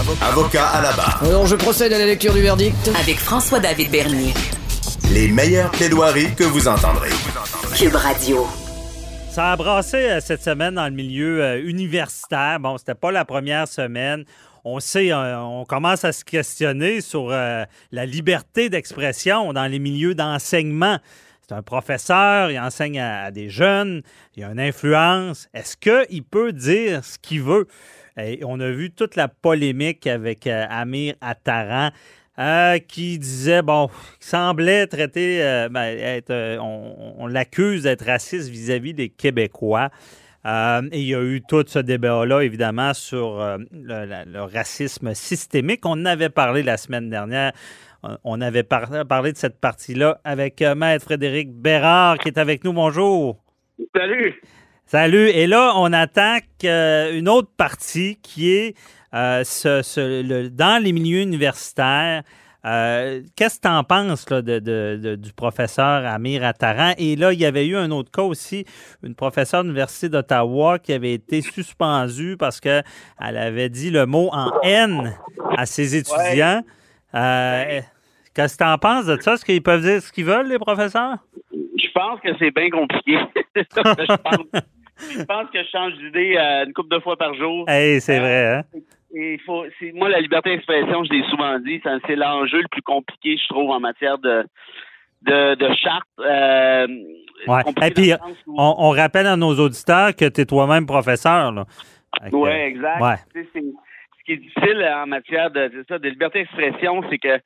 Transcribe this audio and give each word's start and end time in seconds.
Avocat 0.00 0.66
à 0.66 0.80
la 0.80 0.92
barre. 0.92 1.22
Alors, 1.22 1.46
je 1.46 1.56
procède 1.56 1.92
à 1.92 1.98
la 1.98 2.06
lecture 2.06 2.32
du 2.32 2.40
verdict. 2.40 2.90
Avec 2.98 3.18
François-David 3.18 3.90
Bernier. 3.90 4.32
Les 5.12 5.28
meilleures 5.28 5.70
plaidoiries 5.72 6.34
que 6.34 6.44
vous 6.44 6.68
entendrez. 6.68 7.10
Cube 7.76 7.96
Radio. 7.96 8.46
Ça 9.30 9.52
a 9.52 9.56
brassé 9.56 9.98
euh, 9.98 10.20
cette 10.22 10.42
semaine 10.42 10.76
dans 10.76 10.86
le 10.86 10.94
milieu 10.94 11.42
euh, 11.42 11.62
universitaire. 11.62 12.60
Bon, 12.60 12.78
c'était 12.78 12.94
pas 12.94 13.12
la 13.12 13.26
première 13.26 13.68
semaine. 13.68 14.24
On 14.64 14.80
sait, 14.80 15.12
euh, 15.12 15.38
on 15.38 15.66
commence 15.66 16.02
à 16.06 16.12
se 16.12 16.24
questionner 16.24 17.02
sur 17.02 17.28
la 17.28 17.66
liberté 17.92 18.70
d'expression 18.70 19.52
dans 19.52 19.66
les 19.66 19.78
milieux 19.78 20.14
d'enseignement. 20.14 20.98
C'est 21.46 21.54
un 21.54 21.62
professeur, 21.62 22.50
il 22.50 22.58
enseigne 22.58 23.00
à, 23.00 23.30
des 23.30 23.50
jeunes, 23.50 24.00
il 24.34 24.44
a 24.44 24.48
une 24.48 24.60
influence. 24.60 25.48
Est-ce 25.52 25.76
qu'il 25.76 26.22
peut 26.22 26.52
dire 26.52 27.04
ce 27.04 27.18
qu'il 27.18 27.42
veut? 27.42 27.66
On 28.44 28.60
a 28.60 28.70
vu 28.70 28.90
toute 28.90 29.16
la 29.16 29.28
polémique 29.28 30.06
avec 30.06 30.46
Amir 30.46 31.14
Attaran. 31.20 31.90
Euh, 32.40 32.78
qui 32.78 33.18
disait, 33.18 33.60
bon, 33.60 33.88
qui 34.18 34.28
semblait 34.28 34.86
traiter, 34.86 35.44
euh, 35.44 35.68
ben, 35.68 35.82
être, 35.82 36.30
euh, 36.30 36.56
on, 36.58 37.26
l'accuse 37.26 37.82
d'être 37.82 38.06
raciste 38.06 38.48
vis-à-vis 38.48 38.94
des 38.94 39.10
Québécois. 39.10 39.90
il 40.46 41.02
y 41.02 41.14
a 41.14 41.22
eu 41.22 41.42
tout 41.46 41.64
ce 41.66 41.80
débat-là, 41.80 42.40
évidemment, 42.40 42.94
sur 42.94 43.58
le, 43.72 44.40
racisme 44.40 45.12
systémique. 45.12 45.84
On 45.84 46.06
avait 46.06 46.30
parlé 46.30 46.62
la 46.62 46.78
semaine 46.78 47.10
dernière. 47.10 47.52
On 48.24 48.40
avait 48.40 48.62
parlé 48.62 49.32
de 49.32 49.36
cette 49.36 49.60
partie-là 49.60 50.18
avec 50.24 50.62
Maître 50.62 51.04
Frédéric 51.04 51.52
Bérard 51.52 52.16
qui 52.16 52.28
est 52.28 52.38
avec 52.38 52.64
nous. 52.64 52.72
Bonjour. 52.72 53.36
Salut. 53.94 54.40
Salut. 54.90 55.28
Et 55.28 55.46
là, 55.46 55.74
on 55.76 55.92
attaque 55.92 56.64
une 56.64 57.28
autre 57.28 57.50
partie 57.56 58.18
qui 58.24 58.50
est 58.50 58.74
euh, 59.14 59.44
ce, 59.44 60.48
dans 60.48 60.82
les 60.82 60.90
milieux 60.90 61.20
universitaires, 61.20 62.24
euh, 62.64 63.22
qu'est-ce 63.36 63.60
que 63.60 63.68
tu 63.68 63.72
en 63.72 63.84
penses 63.84 64.26
de, 64.26 65.14
du 65.14 65.32
professeur 65.32 66.04
Amir 66.04 66.42
Attaran? 66.42 66.94
Et 66.98 67.14
là, 67.14 67.32
il 67.32 67.38
y 67.38 67.46
avait 67.46 67.68
eu 67.68 67.76
un 67.76 67.92
autre 67.92 68.10
cas 68.10 68.24
aussi, 68.24 68.64
une 69.04 69.14
professeure 69.14 69.62
de 69.62 69.68
l'Université 69.68 70.08
d'Ottawa 70.08 70.80
qui 70.80 70.92
avait 70.92 71.12
été 71.12 71.40
suspendue 71.40 72.36
parce 72.36 72.58
qu'elle 72.58 72.82
avait 73.20 73.68
dit 73.68 73.90
le 73.90 74.06
mot 74.06 74.28
en 74.32 74.50
haine 74.64 75.16
à 75.56 75.66
ses 75.66 75.94
étudiants. 75.94 76.64
Euh, 77.14 77.80
qu'est-ce 78.34 78.58
que 78.58 78.64
tu 78.64 78.68
en 78.68 78.78
penses 78.78 79.06
de 79.06 79.16
ça? 79.20 79.34
Est-ce 79.34 79.44
qu'ils 79.44 79.62
peuvent 79.62 79.82
dire 79.82 80.02
ce 80.02 80.10
qu'ils 80.10 80.24
veulent, 80.24 80.48
les 80.48 80.58
professeurs? 80.58 81.18
Je 81.52 81.88
pense 81.94 82.18
que 82.22 82.30
c'est 82.40 82.50
bien 82.50 82.70
compliqué. 82.70 83.18
je, 83.54 84.16
pense. 84.16 84.62
Que 85.52 85.62
je 85.62 85.68
change 85.70 85.94
d'idée 85.94 86.36
une 86.66 86.72
couple 86.72 86.94
de 86.94 87.00
fois 87.00 87.16
par 87.16 87.34
jour. 87.34 87.68
Hey, 87.68 88.00
c'est 88.00 88.18
vrai, 88.18 88.56
hein? 88.56 88.62
il 89.12 89.40
faut, 89.44 89.64
moi, 89.94 90.08
la 90.08 90.20
liberté 90.20 90.50
d'expression, 90.50 91.04
je 91.04 91.12
l'ai 91.12 91.24
souvent 91.28 91.58
dit, 91.58 91.80
c'est 92.06 92.16
l'enjeu 92.16 92.62
le 92.62 92.68
plus 92.68 92.82
compliqué, 92.82 93.36
je 93.36 93.48
trouve, 93.48 93.70
en 93.70 93.80
matière 93.80 94.18
de, 94.18 94.44
de, 95.22 95.54
de 95.54 95.74
charte. 95.74 96.08
Euh, 96.20 96.86
Et 97.82 97.90
puis, 97.90 98.12
on, 98.46 98.90
rappelle 98.90 99.26
à 99.26 99.36
nos 99.36 99.54
auditeurs 99.58 100.14
que 100.14 100.28
tu 100.28 100.42
es 100.42 100.44
toi-même 100.44 100.86
professeur. 100.86 101.66
Oui, 102.32 102.50
exact. 102.50 103.26
ce 103.34 104.24
qui 104.24 104.32
est 104.32 104.36
difficile 104.36 104.88
en 104.94 105.06
matière 105.06 105.50
de, 105.50 105.84
ça, 105.88 105.98
de 105.98 106.08
liberté 106.08 106.40
d'expression, 106.40 107.02
c'est 107.10 107.18
que 107.18 107.40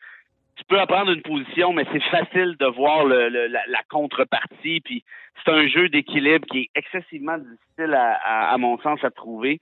tu 0.56 0.64
peux 0.69 0.78
apprendre 0.78 1.10
une 1.10 1.22
position, 1.22 1.72
mais 1.72 1.84
c'est 1.92 2.02
facile 2.05 2.56
de 2.58 2.66
voir 2.66 3.05
le, 3.05 3.28
la, 3.28 3.83
contrepartie. 3.88 4.80
Puis 4.84 5.05
c'est 5.44 5.50
un 5.50 5.66
jeu 5.66 5.88
d'équilibre 5.88 6.46
qui 6.46 6.61
est 6.61 6.70
excessivement 6.74 7.38
difficile 7.38 7.94
à, 7.94 8.52
à, 8.52 8.58
mon 8.58 8.78
sens 8.78 9.02
à 9.02 9.11
trouver. 9.11 9.58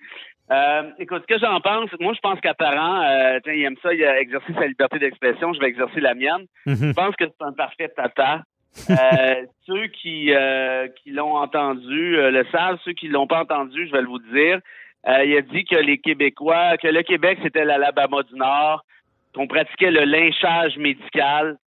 Euh, 0.51 0.83
écoute, 0.99 1.23
ce 1.23 1.35
que 1.35 1.41
j'en 1.41 1.61
pense, 1.61 1.89
moi 2.01 2.13
je 2.15 2.21
pense 2.21 2.41
qu'apparent, 2.41 3.03
euh, 3.03 3.39
il 3.47 3.63
aime 3.63 3.77
ça, 3.83 3.95
il 3.95 4.05
a 4.05 4.21
exercé 4.21 4.53
sa 4.53 4.67
liberté 4.67 4.99
d'expression, 4.99 5.53
je 5.55 5.61
vais 5.61 5.69
exercer 5.69 6.01
la 6.01 6.15
mienne. 6.15 6.47
Mhm. 6.67 6.89
Je 6.89 6.93
pense 6.93 7.17
que 7.17 7.25
c'est 7.25 7.47
un 7.47 7.53
parfait 7.53 7.89
tata. 7.89 8.43
Euh, 8.91 9.47
ceux 9.67 9.87
qui 9.87 10.31
qui 11.03 11.11
l'ont 11.11 11.37
entendu 11.37 12.17
le 12.17 12.45
savent, 12.51 12.79
ceux 12.85 12.93
qui 12.93 13.09
l'ont 13.09 13.27
pas 13.27 13.41
entendu, 13.41 13.87
je 13.87 13.93
vais 13.93 14.03
vous 14.03 14.19
dire. 14.19 14.61
il 15.07 15.37
a 15.37 15.41
dit 15.41 15.65
que 15.65 15.77
les 15.77 15.99
Québécois, 15.99 16.77
que 16.77 16.89
le 16.89 17.03
Québec 17.03 17.39
c'était 17.43 17.65
l'Alabama 17.65 18.23
du 18.25 18.35
Nord, 18.35 18.85
qu'on 19.35 19.47
pratiquait 19.47 19.91
le 19.91 20.05
lynchage 20.05 20.77
médical 20.77 21.59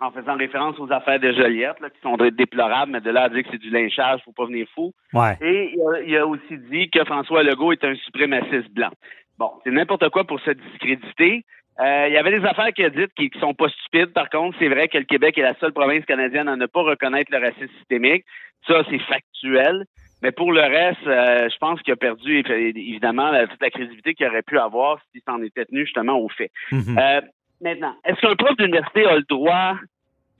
en 0.00 0.10
faisant 0.10 0.36
référence 0.36 0.78
aux 0.78 0.90
affaires 0.92 1.20
de 1.20 1.32
Joliette, 1.32 1.80
là, 1.80 1.88
qui 1.88 2.00
sont 2.02 2.16
déplorables, 2.16 2.92
mais 2.92 3.00
de 3.00 3.10
là 3.10 3.24
à 3.24 3.28
dire 3.28 3.42
que 3.42 3.50
c'est 3.52 3.58
du 3.58 3.70
lynchage, 3.70 4.20
faut 4.24 4.32
pas 4.32 4.46
venir 4.46 4.66
fou. 4.74 4.92
Et 5.40 5.74
il 6.06 6.16
a, 6.16 6.26
aussi 6.26 6.58
dit 6.70 6.90
que 6.90 7.04
François 7.04 7.42
Legault 7.42 7.72
est 7.72 7.84
un 7.84 7.94
suprémaciste 7.94 8.70
blanc. 8.70 8.90
Bon, 9.38 9.50
c'est 9.62 9.70
n'importe 9.70 10.08
quoi 10.10 10.24
pour 10.24 10.40
se 10.40 10.50
discréditer. 10.50 11.44
Euh, 11.80 12.06
il 12.08 12.14
y 12.14 12.16
avait 12.16 12.38
des 12.38 12.46
affaires 12.46 12.72
qu'il 12.72 12.84
a 12.84 12.90
dites 12.90 13.12
qui, 13.16 13.30
qui 13.30 13.38
sont 13.40 13.54
pas 13.54 13.68
stupides. 13.68 14.12
Par 14.12 14.30
contre, 14.30 14.56
c'est 14.58 14.68
vrai 14.68 14.88
que 14.88 14.98
le 14.98 15.04
Québec 15.04 15.36
est 15.38 15.42
la 15.42 15.58
seule 15.58 15.72
province 15.72 16.04
canadienne 16.04 16.48
à 16.48 16.56
ne 16.56 16.66
pas 16.66 16.82
reconnaître 16.82 17.32
le 17.32 17.38
racisme 17.38 17.72
systémique. 17.78 18.24
Ça, 18.66 18.82
c'est 18.88 19.00
factuel. 19.00 19.84
Mais 20.24 20.32
pour 20.32 20.52
le 20.52 20.62
reste, 20.62 21.06
euh, 21.06 21.50
je 21.52 21.58
pense 21.58 21.82
qu'il 21.82 21.92
a 21.92 21.96
perdu 21.96 22.42
évidemment 22.48 23.30
toute 23.46 23.60
la 23.60 23.68
crédibilité 23.68 24.14
qu'il 24.14 24.26
aurait 24.26 24.40
pu 24.40 24.58
avoir 24.58 24.98
s'il 25.12 25.20
s'en 25.20 25.42
était 25.42 25.66
tenu 25.66 25.84
justement 25.84 26.18
au 26.18 26.30
fait. 26.30 26.50
Mhm. 26.72 26.98
euh, 26.98 27.20
maintenant, 27.60 27.94
est-ce 28.06 28.18
qu'un 28.22 28.34
prof 28.34 28.56
d'université 28.56 29.04
a 29.04 29.16
le 29.16 29.26
droit 29.28 29.74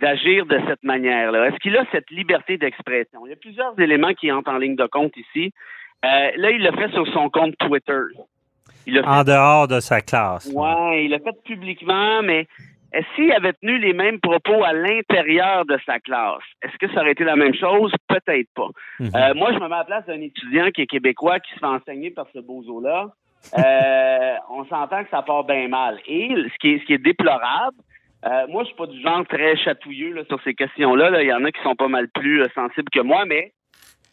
d'agir 0.00 0.47
de 0.47 0.59
cette 0.67 0.83
manière-là? 0.84 1.49
Est-ce 1.49 1.59
qu'il 1.59 1.77
a 1.77 1.84
cette 1.93 2.11
liberté 2.11 2.56
d'expression? 2.56 3.27
Il 3.27 3.31
y 3.31 3.33
a 3.34 3.37
plusieurs 3.37 3.78
éléments 3.78 4.15
qui 4.15 4.33
entrent 4.33 4.53
en 4.53 4.56
ligne 4.56 4.75
de 4.75 4.87
compte 4.87 5.15
ici. 5.19 5.53
Euh, 6.03 6.31
là, 6.34 6.50
il 6.50 6.62
l'a 6.62 6.73
fait 6.73 6.91
sur 6.93 7.06
son 7.12 7.28
compte 7.28 7.55
Twitter. 7.59 8.05
Il 8.87 8.99
en 9.00 9.23
dehors 9.23 9.69
de 9.69 9.81
sa 9.81 10.00
classe. 10.00 10.50
Oui, 10.55 11.05
il 11.05 11.11
l'a 11.11 11.19
fait 11.19 11.37
publiquement, 11.44 12.23
mais 12.23 12.47
s'il 13.15 13.32
avait 13.32 13.53
tenu 13.55 13.78
les 13.78 13.93
mêmes 13.93 14.21
propos 14.21 14.62
à 14.62 14.72
l'intérieur 14.72 15.65
de 15.66 15.78
sa 15.84 15.99
classe, 15.99 16.43
est-ce 16.62 16.77
que 16.78 16.93
ça 16.93 17.00
aurait 17.00 17.12
été 17.12 17.25
la 17.25 17.37
même 17.37 17.55
chose? 17.55 17.93
Peut-être 18.09 18.49
pas. 18.55 18.69
Mhm. 19.00 19.10
Euh, 19.15 19.34
moi, 19.34 19.53
je 19.53 19.59
me 19.59 19.69
mets 19.69 19.75
à 19.75 19.78
la 19.78 19.84
place 19.84 20.06
d'un 20.06 20.21
étudiant 20.21 20.71
qui 20.71 20.82
est 20.82 20.87
québécois, 20.87 21.41
qui 21.41 21.53
se 21.55 21.59
fait 21.59 21.66
enseigner 21.66 22.10
par 22.10 22.27
ce 22.32 22.38
bozo-là. 22.38 23.09
Euh, 23.59 24.34
on 24.50 24.65
s'entend 24.66 25.03
que 25.05 25.10
ça 25.10 25.22
part 25.22 25.44
bien 25.44 25.69
mal. 25.69 25.99
Et 26.06 26.28
ce 26.28 26.59
qui 26.60 26.75
est, 26.75 26.78
ce 26.81 26.84
qui 26.84 26.94
est 26.94 26.99
déplorable, 26.99 27.77
euh, 28.27 28.47
moi, 28.49 28.62
je 28.62 28.69
suis 28.69 28.77
pas 28.77 28.87
du 28.87 29.00
genre 29.03 29.26
très 29.26 29.56
chatouilleux 29.56 30.15
là, 30.15 30.25
sur 30.25 30.41
ces 30.43 30.55
questions-là. 30.55 31.22
Il 31.22 31.28
y 31.28 31.32
en 31.32 31.44
a 31.44 31.53
qui 31.53 31.62
sont 31.62 31.75
pas 31.75 31.88
mal 31.88 32.09
plus 32.09 32.43
euh, 32.43 32.49
sensibles 32.55 32.88
que 32.91 33.00
moi, 33.00 33.25
mais 33.26 33.53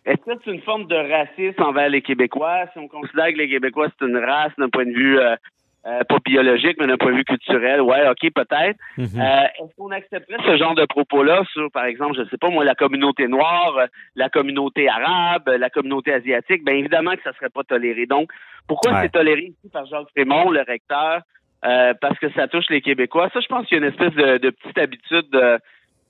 est-ce 0.05 0.17
que 0.17 0.31
c'est 0.43 0.51
une 0.51 0.61
forme 0.61 0.87
de 0.87 0.95
racisme 0.95 1.61
envers 1.61 1.89
les 1.89 2.01
Québécois? 2.01 2.65
Si 2.73 2.79
on 2.79 2.87
considère 2.87 3.27
que 3.27 3.37
les 3.37 3.49
Québécois, 3.49 3.87
c'est 3.89 4.05
une 4.05 4.17
race 4.17 4.51
d'un 4.57 4.69
point 4.69 4.85
de 4.85 4.91
vue 4.91 5.19
euh, 5.19 5.35
pas 5.83 6.17
biologique, 6.23 6.77
mais 6.79 6.87
d'un 6.87 6.97
point 6.97 7.11
de 7.11 7.17
vue 7.17 7.23
culturel, 7.23 7.81
ouais, 7.81 8.07
ok, 8.07 8.31
peut-être. 8.33 8.77
Mhm. 8.97 9.19
est-ce 9.19 9.75
qu'on 9.77 9.91
accepterait 9.91 10.37
ce 10.45 10.57
genre 10.57 10.75
de 10.75 10.85
propos-là 10.85 11.43
sur, 11.51 11.71
par 11.71 11.85
exemple, 11.85 12.15
je 12.17 12.29
sais 12.29 12.37
pas 12.37 12.49
moi, 12.49 12.63
la 12.63 12.75
communauté 12.75 13.27
noire, 13.27 13.87
la 14.15 14.29
communauté 14.29 14.87
arabe, 14.87 15.47
la 15.47 15.69
communauté 15.69 16.13
asiatique? 16.13 16.63
Bien 16.63 16.75
évidemment 16.75 17.15
que 17.15 17.23
ça 17.23 17.33
serait 17.33 17.49
pas 17.49 17.63
toléré. 17.63 18.05
Donc, 18.05 18.29
pourquoi 18.67 19.01
c'est 19.01 19.09
toléré 19.09 19.41
ici 19.41 19.69
par 19.73 19.85
Jacques 19.85 20.09
Frémont, 20.15 20.51
le 20.51 20.61
recteur? 20.61 21.21
Euh, 21.63 21.93
parce 22.01 22.17
que 22.17 22.31
ça 22.31 22.47
touche 22.47 22.69
les 22.69 22.81
Québécois. 22.81 23.29
Ça, 23.33 23.39
je 23.39 23.47
pense 23.47 23.67
qu'il 23.67 23.77
y 23.77 23.81
a 23.81 23.85
une 23.85 23.91
espèce 23.91 24.13
de, 24.13 24.49
petite 24.49 24.77
habitude 24.79 25.35
euh, 25.35 25.59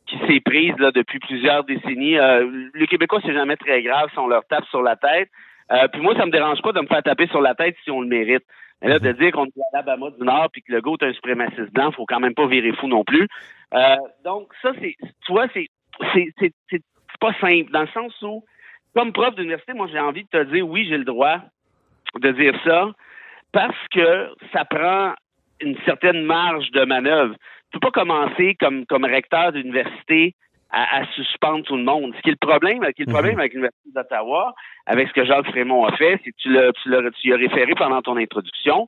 qui 0.08 0.18
s'est 0.20 0.40
prise 0.40 0.78
là, 0.80 0.92
depuis 0.92 1.20
plusieurs 1.20 1.66
décennies. 1.66 2.18
Euh, 2.18 2.70
les 2.74 2.88
Québécois, 2.88 3.20
c'est 3.26 3.34
jamais 3.34 3.58
très 3.58 3.82
grave 3.82 4.10
si 4.12 4.20
on 4.20 4.28
leur 4.28 4.46
tape 4.46 4.66
sur 4.66 4.82
la 4.82 4.96
tête. 4.96 5.30
puis 5.92 6.02
moi, 6.02 6.16
ça 6.16 6.26
me 6.26 6.32
dérange 6.32 6.62
pas 6.62 6.72
de 6.72 6.80
me 6.80 6.88
faire 6.88 7.04
taper 7.04 7.28
sur 7.28 7.42
la 7.42 7.54
tête 7.54 7.76
si 7.84 7.92
on 7.92 8.02
le 8.02 8.08
mérite. 8.08 8.44
Mais 8.82 8.90
là, 8.90 9.00
de 9.00 9.10
mhm. 9.10 9.18
dire 9.18 9.32
qu'on 9.32 9.46
est 9.46 9.60
à 9.74 9.82
l'Alabama 9.82 10.10
du 10.12 10.24
Nord 10.24 10.50
puis 10.52 10.62
que 10.62 10.72
le 10.72 10.82
GOAT 10.82 10.98
est 11.02 11.08
un 11.08 11.14
suprémaciste 11.14 11.72
blanc, 11.72 11.92
faut 11.92 12.06
quand 12.06 12.20
même 12.20 12.34
pas 12.34 12.48
virer 12.48 12.74
fou 12.74 12.88
non 12.88 13.04
plus. 13.04 13.28
donc, 14.24 14.52
ça, 14.62 14.72
c'est, 14.80 14.96
tu 15.26 15.32
vois, 15.32 15.48
c'est, 15.54 15.68
c'est, 16.14 16.34
c'est, 16.40 16.54
c'est 16.70 16.82
pas 17.20 17.34
simple, 17.40 17.72
dans 17.72 17.82
le 17.82 17.88
sens 17.88 18.20
où, 18.22 18.44
comme 18.96 19.14
prof 19.14 19.36
d'université, 19.36 19.74
moi, 19.74 19.88
j'ai 19.92 20.00
envie 20.00 20.24
de 20.24 20.30
te 20.30 20.44
dire, 20.52 20.68
oui, 20.68 20.86
j'ai 20.90 20.98
le 20.98 21.06
droit 21.06 21.40
de 22.20 22.32
dire 22.32 22.54
ça, 22.66 22.92
parce 23.52 23.88
que 23.92 24.30
ça 24.52 24.66
prend 24.66 25.14
une 25.62 25.78
certaine 25.86 26.24
marge 26.24 26.72
de 26.72 26.84
manœuvre. 26.84 27.36
Tu 27.72 27.80
peux 27.80 27.92
pas 27.92 28.02
commencer 28.02 28.56
comme, 28.60 28.86
comme 28.86 29.06
recteur 29.06 29.52
d'université 29.52 30.36
à, 30.72 31.06
suspendre 31.16 31.66
tout 31.66 31.76
le 31.76 31.84
monde. 31.84 32.14
Ce 32.16 32.22
qui 32.22 32.30
est 32.30 32.38
le 32.42 32.48
problème, 32.48 32.80
qui 32.96 33.02
est 33.02 33.06
le 33.06 33.12
problème 33.12 33.34
mhm. 33.34 33.40
avec 33.40 33.54
l'Université 33.54 33.90
d'Ottawa, 33.94 34.54
avec 34.86 35.10
ce 35.10 35.14
que 35.14 35.26
Jacques 35.26 35.48
Frémont 35.48 35.86
a 35.86 35.96
fait, 35.98 36.20
c'est 36.24 36.32
que 36.32 36.38
tu 36.38 36.50
l'as, 36.52 36.72
tu, 36.72 37.22
tu 37.22 37.34
as 37.34 37.38
référé 37.38 37.74
pendant 37.76 38.02
ton 38.02 38.18
introduction. 38.18 38.88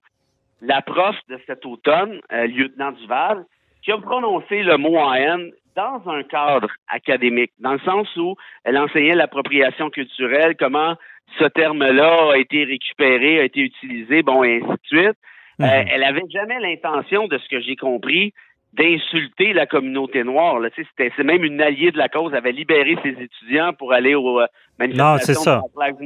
La 0.62 0.82
prof 0.82 1.16
de 1.30 1.40
cet 1.46 1.66
automne, 1.66 2.22
euh, 2.32 2.48
lieutenant 2.48 2.92
Duval, 2.94 3.46
qui 3.84 3.92
a 3.92 3.98
prononcé 3.98 4.64
le 4.64 4.78
mot 4.78 4.98
en 4.98 5.14
haine 5.14 5.52
dans 5.76 6.02
un 6.08 6.24
cadre 6.24 6.70
académique, 6.88 7.52
dans 7.60 7.74
le 7.74 7.80
sens 7.80 8.08
où 8.16 8.36
elle 8.64 8.78
enseignait 8.78 9.16
l'appropriation 9.16 9.90
culturelle, 9.90 10.56
comment 10.58 10.96
ce 11.40 11.46
terme-là 11.46 12.32
a 12.34 12.38
été 12.38 12.64
récupéré, 12.64 13.40
a 13.40 13.44
été 13.44 13.62
utilisé, 13.62 14.22
bon, 14.22 14.44
et 14.44 14.62
ainsi 14.62 14.72
de 14.72 14.80
suite. 14.86 15.18
Euh, 15.62 15.66
mhm. 15.66 15.88
elle 15.92 16.04
avait 16.04 16.24
jamais 16.30 16.60
l'intention, 16.60 17.28
de 17.28 17.38
ce 17.38 17.48
que 17.50 17.60
j'ai 17.60 17.76
compris, 17.76 18.34
d'insulter 18.74 19.54
la 19.54 19.66
communauté 19.66 20.24
noire. 20.24 20.60
Là. 20.60 20.70
C'est 20.98 21.24
même 21.24 21.44
une 21.44 21.62
alliée 21.62 21.92
de 21.92 21.98
la 21.98 22.10
cause. 22.10 22.32
Elle 22.32 22.40
avait 22.40 22.52
libéré 22.52 22.96
ses 23.04 23.10
étudiants 23.10 23.74
pour 23.74 23.94
aller 23.94 24.16
aux 24.16 24.40
euh, 24.40 24.48
non, 24.80 25.18
c'est 25.20 25.36
ça. 25.36 25.62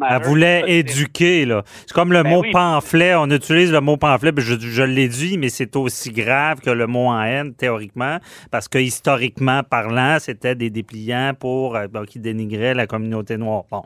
Elle 0.10 0.24
voulait 0.24 0.64
éduquer, 0.68 1.46
là. 1.46 1.64
C'est 1.66 1.94
comme 1.94 2.12
le 2.12 2.24
Ben 2.24 2.30
mot 2.30 2.42
oui. 2.42 2.52
pamphlet. 2.52 3.16
On 3.16 3.30
utilise 3.32 3.72
le 3.72 3.80
mot 3.80 3.98
pamphlet, 3.98 4.32
puis 4.32 4.44
je, 4.44 4.60
je 4.60 4.84
l'ai 4.84 5.08
dit, 5.08 5.38
mais 5.38 5.50
c'est 5.50 5.76
aussi 5.76 6.12
grave 6.12 6.60
que 6.60 6.70
le 6.70 6.86
mot 6.86 7.08
en 7.08 7.22
haine, 7.22 7.56
théoriquement, 7.56 8.18
parce 8.52 8.68
que 8.68 8.78
historiquement 8.78 9.64
parlant, 9.64 10.18
c'était 10.20 10.56
des 10.56 10.70
dépliants 10.70 11.34
pour 11.40 11.76
euh, 11.76 11.88
qui 12.08 12.20
dénigraient 12.20 12.74
la 12.74 12.88
communauté 12.88 13.38
noire. 13.38 13.64
Bon. 13.72 13.84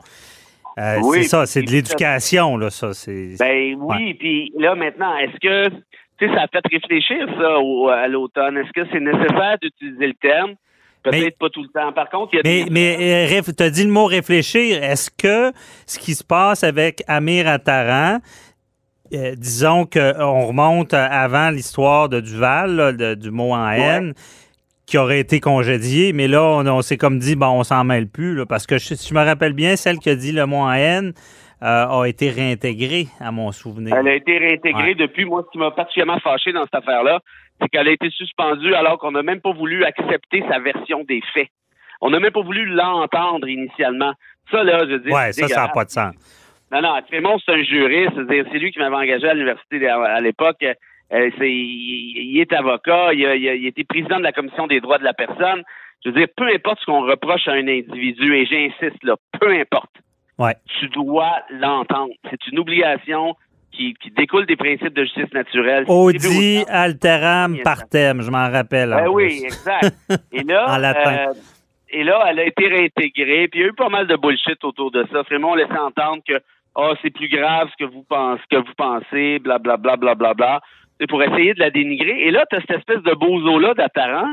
Euh, 0.78 0.98
Oui, 1.02 1.22
c'est 1.22 1.28
ça, 1.28 1.46
c'est 1.46 1.62
de 1.62 1.70
l'éducation, 1.70 2.56
là, 2.56 2.70
ça. 2.70 2.92
C'est, 2.94 3.36
Ben 3.38 3.76
oui, 3.78 4.14
puis 4.14 4.52
là 4.58 4.74
maintenant, 4.74 5.16
est-ce 5.18 5.38
que 5.38 5.74
tu 6.18 6.26
sais, 6.28 6.34
ça 6.34 6.42
a 6.42 6.46
fait 6.48 6.62
réfléchir 6.70 7.26
ça 7.40 7.58
au- 7.58 7.88
à 7.88 8.06
l'automne? 8.08 8.56
Est-ce 8.58 8.72
que 8.72 8.86
c'est 8.92 9.00
nécessaire 9.00 9.56
d'utiliser 9.60 10.06
le 10.06 10.14
terme? 10.14 10.54
Peut-être 11.02 11.36
pas 11.36 11.48
tout 11.50 11.62
le 11.62 11.68
temps. 11.68 11.92
Par 11.92 12.08
contre, 12.08 12.30
il 12.32 12.36
y 12.36 12.38
a 12.38 12.42
Mais, 12.44 12.64
des- 12.64 12.70
mais 12.70 13.42
tu 13.42 13.62
as 13.62 13.70
dit 13.70 13.84
le 13.84 13.90
mot 13.90 14.04
réfléchir. 14.06 14.82
Est-ce 14.84 15.10
que 15.10 15.52
ce 15.84 15.98
qui 15.98 16.14
se 16.14 16.22
passe 16.22 16.62
avec 16.62 17.02
Amir 17.08 17.48
Attaran, 17.48 18.18
euh, 19.12 19.34
disons 19.36 19.84
qu'on 19.84 20.46
remonte 20.46 20.94
avant 20.94 21.50
l'histoire 21.50 22.08
de 22.08 22.20
Duval, 22.20 22.76
là, 22.76 22.92
de- 22.92 23.14
du 23.14 23.32
mot 23.32 23.52
en 23.52 23.68
haine, 23.70 24.14
qui 24.86 24.96
aurait 24.96 25.20
été 25.20 25.40
congédié, 25.40 26.12
mais 26.12 26.28
là, 26.28 26.42
on, 26.42 26.66
on 26.68 26.82
s'est 26.82 26.98
comme 26.98 27.18
dit, 27.18 27.34
bon, 27.34 27.48
on 27.48 27.64
s'en 27.64 27.82
mêle 27.82 28.06
plus, 28.08 28.36
là, 28.36 28.46
parce 28.46 28.66
que 28.66 28.78
je- 28.78 28.94
si 28.94 29.08
je 29.08 29.14
me 29.14 29.24
rappelle 29.24 29.54
bien, 29.54 29.74
celle 29.74 29.98
qui 29.98 30.08
a 30.10 30.14
dit 30.14 30.30
le 30.32 30.46
mot 30.46 30.58
en 30.58 30.72
haine 30.72 31.08
euh, 31.08 31.12
a 31.64 32.04
été 32.08 32.28
réintégrée, 32.30 33.06
à 33.20 33.30
mon 33.30 33.52
souvenir. 33.52 33.94
Elle 33.96 34.08
a 34.08 34.14
été 34.14 34.36
réintégrée 34.38 34.82
Ouais. 34.90 34.94
depuis. 34.94 35.24
Moi, 35.24 35.42
ce 35.46 35.50
qui 35.52 35.58
m'a 35.58 35.70
particulièrement 35.70 36.18
fâché 36.20 36.52
dans 36.52 36.64
cette 36.64 36.74
affaire-là, 36.74 37.20
c'est 37.60 37.68
qu'elle 37.68 37.88
a 37.88 37.92
été 37.92 38.10
suspendue 38.10 38.74
alors 38.74 38.98
qu'on 38.98 39.12
n'a 39.12 39.22
même 39.22 39.40
pas 39.40 39.52
voulu 39.52 39.84
accepter 39.84 40.42
sa 40.50 40.58
version 40.58 41.04
des 41.04 41.20
faits. 41.32 41.48
On 42.00 42.10
n'a 42.10 42.18
même 42.18 42.32
pas 42.32 42.42
voulu 42.42 42.66
l'entendre 42.66 43.46
initialement. 43.48 44.12
Ça, 44.50 44.64
là, 44.64 44.80
je 44.80 44.92
veux 44.94 44.98
dire. 44.98 45.12
Ouais, 45.14 45.32
c'est 45.32 45.42
ça, 45.46 45.54
ça 45.54 45.62
n'a 45.62 45.68
pas 45.68 45.84
de 45.84 45.90
sens. 45.90 46.14
Non, 46.72 46.80
non, 46.82 46.94
Trémont, 47.06 47.38
c'est 47.44 47.52
un 47.52 47.62
juriste. 47.62 48.12
C'est 48.28 48.58
lui 48.58 48.72
qui 48.72 48.78
m'avait 48.80 48.96
engagé 48.96 49.28
à 49.28 49.34
l'université 49.34 49.86
à, 49.88 50.20
l'époque. 50.20 50.62
Euh, 50.64 51.30
c'est, 51.38 51.50
il, 51.50 52.32
il 52.34 52.40
est 52.40 52.52
avocat. 52.52 53.12
Il 53.12 53.24
a, 53.26 53.36
il 53.36 53.48
a- 53.48 53.54
il 53.54 53.64
a 53.66 53.68
été 53.68 53.84
président 53.84 54.18
de 54.18 54.24
la 54.24 54.32
commission 54.32 54.66
des 54.66 54.80
droits 54.80 54.98
de 54.98 55.04
la 55.04 55.12
personne. 55.12 55.62
Je 56.04 56.10
veux 56.10 56.16
dire, 56.16 56.26
peu 56.36 56.46
importe 56.52 56.80
ce 56.80 56.86
qu'on 56.86 57.02
reproche 57.06 57.46
à 57.46 57.52
un 57.52 57.68
individu, 57.68 58.34
et 58.34 58.46
j'insiste 58.46 59.04
là, 59.04 59.14
peu 59.38 59.50
importe, 59.52 59.92
Ouais. 60.42 60.56
tu 60.78 60.88
dois 60.88 61.32
l'entendre. 61.50 62.12
C'est 62.30 62.46
une 62.50 62.58
obligation 62.58 63.34
qui, 63.72 63.94
qui 63.94 64.10
découle 64.10 64.46
des 64.46 64.56
principes 64.56 64.92
de 64.94 65.04
justice 65.04 65.32
naturelle. 65.32 65.84
Audi 65.88 66.62
alteram 66.68 67.56
partem, 67.62 68.20
je 68.22 68.30
m'en 68.30 68.50
rappelle. 68.50 68.92
en 68.92 68.96
ben 68.96 69.08
oui, 69.08 69.42
exact. 69.44 69.94
Et 70.32 70.42
là, 70.42 70.66
En 70.74 70.76
latin. 70.78 71.28
euh, 71.30 71.34
et 71.94 72.04
là, 72.04 72.24
elle 72.28 72.38
a 72.40 72.44
été 72.46 72.68
réintégrée. 72.68 73.48
Puis 73.48 73.60
il 73.60 73.62
y 73.62 73.64
a 73.66 73.68
eu 73.68 73.72
pas 73.74 73.88
mal 73.90 74.06
de 74.06 74.16
bullshit 74.16 74.62
autour 74.64 74.90
de 74.90 75.06
ça. 75.12 75.22
Vraiment, 75.22 75.50
on 75.50 75.54
laissait 75.54 75.78
entendre 75.78 76.22
que 76.26 76.40
oh, 76.74 76.94
c'est 77.02 77.10
plus 77.10 77.28
grave 77.28 77.68
ce 77.70 77.84
que 77.84 77.90
vous 77.90 78.02
pensez, 78.08 78.42
que 78.50 78.56
vous 78.56 78.74
pensez, 78.76 79.38
blablabla, 79.40 79.96
blablabla. 79.96 80.14
Bla, 80.14 80.34
bla, 80.34 80.60
C'est 80.98 81.06
pour 81.06 81.22
essayer 81.22 81.52
de 81.54 81.60
la 81.60 81.70
dénigrer. 81.70 82.22
Et 82.26 82.30
là, 82.30 82.44
tu 82.50 82.56
as 82.56 82.60
cette 82.60 82.78
espèce 82.78 83.02
de 83.02 83.12
bozo-là 83.14 83.74
d'Attaran 83.74 84.28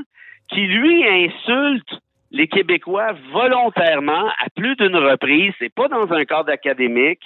qui, 0.49 0.61
lui, 0.67 1.05
insulte 1.05 1.99
les 2.31 2.47
Québécois 2.47 3.13
volontairement 3.31 4.27
à 4.27 4.49
plus 4.55 4.75
d'une 4.75 4.95
reprise. 4.95 5.53
C'est 5.59 5.73
pas 5.73 5.87
dans 5.87 6.11
un 6.11 6.23
cadre 6.25 6.51
académique. 6.51 7.23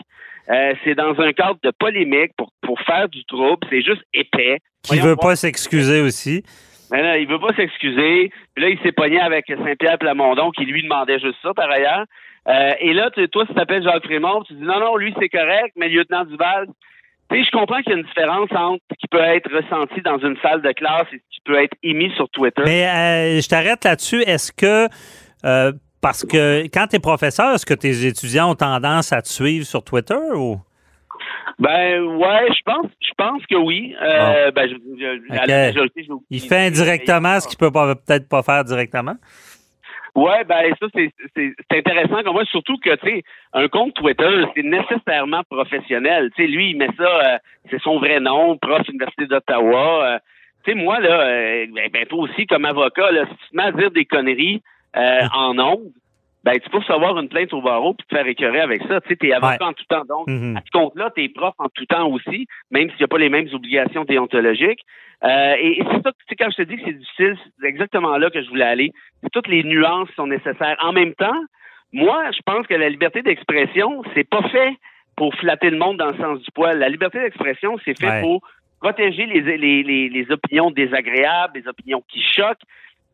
euh, 0.49 0.73
c'est 0.83 0.95
dans 0.95 1.19
un 1.21 1.31
cadre 1.33 1.57
de 1.63 1.71
polémique 1.71 2.31
pour, 2.37 2.51
pour 2.61 2.79
faire 2.81 3.07
du 3.09 3.23
trouble. 3.25 3.65
C'est 3.69 3.81
juste 3.81 4.03
épais. 4.13 4.59
Qui 4.83 4.95
Voyons 4.95 5.03
veut 5.05 5.15
pas 5.15 5.35
s'excuser 5.35 6.01
aussi. 6.01 6.43
Là, 6.91 7.17
il 7.17 7.27
veut 7.27 7.39
pas 7.39 7.53
s'excuser. 7.55 8.29
Puis 8.53 8.63
là, 8.63 8.69
il 8.69 8.79
s'est 8.81 8.91
pogné 8.91 9.19
avec 9.19 9.45
Saint-Pierre 9.47 9.97
Plamondon 9.97 10.51
qui 10.51 10.65
lui 10.65 10.83
demandait 10.83 11.19
juste 11.19 11.37
ça 11.41 11.53
par 11.53 11.69
ailleurs. 11.71 12.05
Euh, 12.47 12.73
et 12.81 12.93
là, 12.93 13.09
tu- 13.11 13.27
toi, 13.29 13.45
tu 13.45 13.53
t'appelles 13.53 13.83
Jacques 13.83 14.03
Frémont, 14.03 14.43
tu 14.43 14.53
dis 14.53 14.61
non, 14.63 14.79
non, 14.79 14.97
lui, 14.97 15.13
c'est 15.19 15.29
correct, 15.29 15.71
mais 15.77 15.87
lieutenant 15.87 16.25
Duval. 16.25 16.67
Je 17.41 17.51
comprends 17.51 17.81
qu'il 17.81 17.91
y 17.93 17.95
a 17.95 17.99
une 17.99 18.05
différence 18.05 18.49
entre 18.51 18.81
ce 18.91 18.95
qui 18.99 19.07
peut 19.09 19.19
être 19.21 19.49
ressenti 19.53 20.01
dans 20.01 20.17
une 20.19 20.37
salle 20.41 20.61
de 20.61 20.71
classe 20.71 21.07
et 21.13 21.17
ce 21.17 21.35
qui 21.35 21.41
peut 21.45 21.61
être 21.61 21.73
émis 21.81 22.11
sur 22.15 22.29
Twitter. 22.29 22.61
Mais 22.65 22.85
euh, 22.87 23.41
je 23.41 23.47
t'arrête 23.47 23.83
là-dessus. 23.83 24.21
Est-ce 24.23 24.51
que, 24.51 24.87
euh, 25.45 25.71
parce 26.01 26.23
que 26.25 26.63
quand 26.67 26.87
tu 26.87 26.97
es 26.97 26.99
professeur, 26.99 27.53
est-ce 27.55 27.65
que 27.65 27.73
tes 27.73 28.05
étudiants 28.05 28.51
ont 28.51 28.55
tendance 28.55 29.11
à 29.13 29.21
te 29.21 29.29
suivre 29.29 29.65
sur 29.65 29.83
Twitter 29.83 30.15
ou? 30.35 30.57
Ben 31.59 32.01
ouais, 32.01 32.47
je 32.49 32.61
pense, 32.65 32.87
je 32.99 33.11
pense 33.17 33.45
que 33.45 33.55
oui. 33.55 33.95
Euh, 34.01 34.51
Ben, 34.51 34.67
je, 34.69 34.75
je- 34.99 35.31
à 35.31 35.35
la 35.35 35.43
Ok. 35.43 35.67
majorité, 35.73 36.03
j'ai 36.03 36.11
aucune 36.11 36.25
Il 36.29 36.41
fait 36.41 36.65
indirectement 36.67 37.39
ce 37.39 37.47
qu'il 37.47 37.57
peut 37.57 37.71
peut-être 37.71 38.27
pas 38.27 38.41
faire 38.43 38.63
directement? 38.63 39.15
Ouais, 40.15 40.43
ben 40.43 40.71
ça 40.79 40.85
c'est 40.93 41.11
c'est 41.35 41.53
c'est 41.69 41.77
intéressant 41.79 42.21
comme 42.23 42.33
moi, 42.33 42.45
surtout 42.45 42.77
que 42.77 42.93
tu 42.97 43.07
sais 43.07 43.23
un 43.53 43.67
compte 43.67 43.95
Twitter 43.95 44.45
c'est 44.55 44.63
nécessairement 44.63 45.41
professionnel. 45.49 46.29
Tu 46.35 46.43
sais 46.43 46.47
lui 46.47 46.71
il 46.71 46.77
met 46.77 46.89
ça, 46.97 47.03
euh, 47.03 47.37
c'est 47.71 47.81
son 47.81 47.97
vrai 47.97 48.19
nom, 48.19 48.57
prof 48.57 48.87
Université 48.87 49.25
d'Ottawa. 49.25 50.05
Euh, 50.05 50.19
tu 50.63 50.71
sais 50.71 50.77
moi 50.77 50.99
là, 50.99 51.21
euh, 51.21 51.65
ben, 51.73 51.89
ben, 51.91 52.05
toi 52.05 52.19
aussi 52.19 52.45
comme 52.45 52.65
avocat 52.65 53.11
là, 53.11 53.25
si 53.25 53.35
tu 53.37 53.49
te 53.49 53.57
mets 53.57 53.63
à 53.63 53.71
dire 53.71 53.89
des 53.89 54.05
conneries 54.05 54.61
euh, 54.95 55.21
en 55.33 55.57
ondes, 55.57 55.91
ben 56.43 56.59
tu 56.59 56.69
peux 56.69 56.79
recevoir 56.79 57.17
une 57.19 57.29
plainte 57.29 57.53
au 57.53 57.61
barreau 57.61 57.93
puis 57.93 58.05
te 58.07 58.15
faire 58.15 58.27
écœurer 58.27 58.59
avec 58.61 58.81
ça. 58.83 58.99
Tu 59.01 59.09
sais 59.09 59.15
t'es 59.15 59.31
avocat 59.33 59.57
Ouais. 59.61 59.69
en 59.69 59.73
tout 59.73 59.85
temps 59.89 60.03
donc 60.07 60.27
Mhm. 60.27 60.57
à 60.57 60.61
ce 60.65 60.71
compte-là 60.71 61.09
t'es 61.15 61.29
prof 61.29 61.53
en 61.57 61.69
tout 61.69 61.85
temps 61.85 62.07
aussi, 62.09 62.47
même 62.71 62.89
s'il 62.89 62.99
n'y 62.99 63.05
a 63.05 63.07
pas 63.07 63.17
les 63.17 63.29
mêmes 63.29 63.47
obligations 63.53 64.03
déontologiques. 64.03 64.81
Euh, 65.23 65.55
et, 65.57 65.79
et 65.79 65.83
c'est 65.89 66.01
ça, 66.03 66.11
tu 66.11 66.25
sais, 66.27 66.35
quand 66.35 66.49
je 66.51 66.57
te 66.57 66.61
dis 66.63 66.75
que 66.75 66.81
c'est 66.85 66.97
difficile, 66.97 67.37
c'est 67.61 67.67
exactement 67.67 68.17
là 68.17 68.29
que 68.29 68.41
je 68.43 68.49
voulais 68.49 68.65
aller. 68.65 68.91
Toutes 69.31 69.47
les 69.47 69.63
nuances 69.63 70.09
sont 70.17 70.27
nécessaires. 70.27 70.75
En 70.81 70.91
même 70.91 71.13
temps, 71.13 71.39
moi, 71.93 72.29
je 72.35 72.41
pense 72.45 72.67
que 72.67 72.73
la 72.73 72.89
liberté 72.89 73.21
d'expression, 73.21 74.03
c'est 74.13 74.27
pas 74.27 74.41
fait 74.49 74.73
pour 75.15 75.33
flatter 75.35 75.69
le 75.69 75.77
monde 75.77 75.95
dans 75.95 76.07
le 76.11 76.17
sens 76.17 76.39
du 76.41 76.51
poil. 76.53 76.77
La 76.77 76.89
liberté 76.89 77.21
d'expression, 77.21 77.77
c'est 77.85 77.97
fait 77.97 78.05
Ouais. 78.09 78.21
pour 78.21 78.41
protéger 78.81 79.25
les, 79.27 79.39
les, 79.57 79.81
les, 79.83 80.09
les 80.09 80.31
opinions 80.31 80.71
désagréables, 80.71 81.53
les 81.57 81.67
opinions 81.69 82.03
qui 82.09 82.21
choquent, 82.21 82.59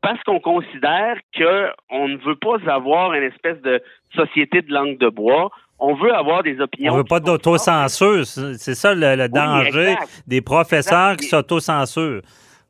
parce 0.01 0.21
qu'on 0.23 0.39
considère 0.39 1.17
que 1.35 1.69
on 1.89 2.07
ne 2.07 2.17
veut 2.17 2.35
pas 2.35 2.57
avoir 2.71 3.13
une 3.13 3.23
espèce 3.23 3.61
de 3.61 3.81
société 4.15 4.61
de 4.61 4.71
langue 4.73 4.97
de 4.97 5.09
bois. 5.09 5.49
On 5.79 5.93
veut 5.95 6.13
avoir 6.13 6.43
des 6.43 6.59
opinions. 6.59 6.93
On 6.93 6.97
veut 6.97 7.03
pas 7.05 7.19
d'autocensure. 7.21 8.25
C'est 8.25 8.75
ça 8.75 8.93
le, 8.93 9.15
le 9.15 9.29
danger 9.29 9.95
des 10.27 10.41
professeurs 10.41 11.11
Exact. 11.11 11.19
qui 11.21 11.27
s'autocensurent. 11.27 12.21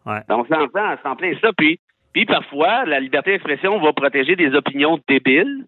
Ouais. 0.06 0.22
Donc, 0.30 0.46
c'est 0.50 0.56
en 0.56 0.68
plein, 0.68 0.98
c'est 1.02 1.10
en 1.10 1.16
plein 1.16 1.34
ça. 1.42 1.50
Puis, 1.58 1.80
puis 2.14 2.26
parfois, 2.26 2.86
la 2.86 3.00
liberté 3.00 3.32
d'expression 3.32 3.80
va 3.80 3.94
protéger 3.94 4.36
des 4.36 4.54
opinions 4.54 5.00
débiles, 5.08 5.66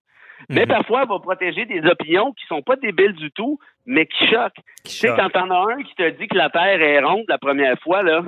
mais 0.49 0.61
Mhm. 0.65 0.67
parfois, 0.67 1.01
elle 1.03 1.09
va 1.09 1.19
protéger 1.19 1.65
des 1.65 1.81
opinions 1.85 2.31
qui 2.33 2.45
sont 2.47 2.61
pas 2.61 2.75
débiles 2.75 3.13
du 3.13 3.31
tout, 3.31 3.59
mais 3.85 4.05
qui 4.05 4.27
choquent. 4.27 4.53
Qui 4.83 4.93
Tu 4.93 5.07
sais, 5.07 5.13
quand 5.15 5.29
t'en 5.29 5.49
as 5.49 5.73
un 5.73 5.81
qui 5.83 5.93
te 5.95 6.09
dit 6.11 6.27
que 6.27 6.37
la 6.37 6.49
Terre 6.49 6.81
est 6.81 6.99
ronde 7.03 7.25
la 7.27 7.37
première 7.39 7.77
fois, 7.79 8.03
là, 8.03 8.21